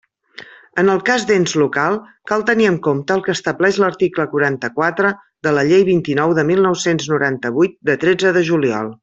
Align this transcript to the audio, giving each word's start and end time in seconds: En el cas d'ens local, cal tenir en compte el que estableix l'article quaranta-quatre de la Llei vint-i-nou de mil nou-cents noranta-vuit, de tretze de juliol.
En 0.83 0.87
el 0.91 1.01
cas 1.09 1.25
d'ens 1.31 1.51
local, 1.63 1.99
cal 2.31 2.45
tenir 2.47 2.69
en 2.69 2.79
compte 2.87 3.15
el 3.17 3.21
que 3.27 3.35
estableix 3.37 3.77
l'article 3.83 4.25
quaranta-quatre 4.33 5.13
de 5.49 5.55
la 5.59 5.67
Llei 5.73 5.87
vint-i-nou 5.91 6.35
de 6.41 6.49
mil 6.53 6.67
nou-cents 6.69 7.11
noranta-vuit, 7.13 7.79
de 7.93 7.99
tretze 8.07 8.35
de 8.41 8.45
juliol. 8.51 8.93